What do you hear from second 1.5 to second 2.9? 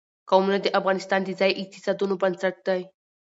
اقتصادونو بنسټ دی.